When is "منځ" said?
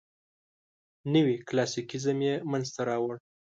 2.51-2.67